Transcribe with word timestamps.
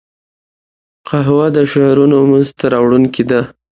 قهوه 1.09 1.45
د 1.55 1.57
شعرونو 1.71 2.17
منځ 2.31 2.47
ته 2.57 2.65
راوړونکې 2.73 3.23
ده 3.29 3.41